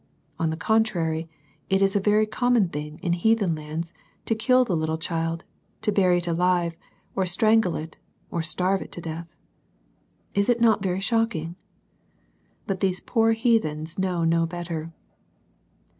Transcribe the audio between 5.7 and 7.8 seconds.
to bury it alive, or strangle